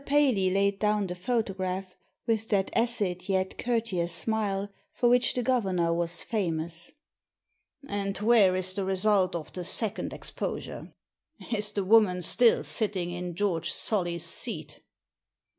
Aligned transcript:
Paley 0.03 0.49
laid 0.51 0.79
down 0.79 1.05
the 1.05 1.13
photograph 1.13 1.95
with 2.25 2.49
that 2.49 2.71
acid 2.75 3.29
yet 3.29 3.59
courteous 3.59 4.11
smile 4.11 4.71
for 4.91 5.07
which 5.09 5.35
the 5.35 5.43
governor 5.43 5.93
was 5.93 6.23
famous." 6.23 6.91
And 7.87 8.17
where 8.17 8.55
is 8.55 8.73
the 8.73 8.83
result 8.83 9.35
of 9.35 9.53
the 9.53 9.63
second 9.63 10.11
exposure? 10.11 10.91
Is 11.53 11.73
the 11.73 11.83
woman 11.85 12.23
still 12.23 12.63
sitting 12.63 13.11
in 13.11 13.35
Geoi^e 13.35 13.65
Solly's 13.67 14.25
seat 14.25 14.81